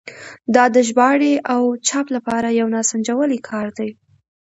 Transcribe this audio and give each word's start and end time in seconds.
دا 0.55 0.65
د 0.75 0.77
ژباړې 0.87 1.33
او 1.53 1.63
چاپ 1.87 2.07
لپاره 2.15 2.47
یو 2.59 2.67
ناسنجولی 2.75 3.39
کار 3.49 3.67
دی. 3.77 3.89